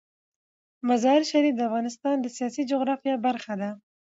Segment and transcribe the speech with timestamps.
[0.87, 3.69] مزارشریف د افغانستان د سیاسي جغرافیه برخه ده.